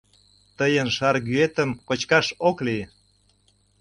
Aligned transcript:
Тыйын 0.57 0.87
шаргӱэтым 0.97 1.69
кочкаш 1.87 2.27
ок 2.49 2.57
лий. 2.65 2.83